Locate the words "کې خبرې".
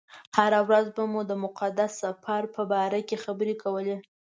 3.07-3.55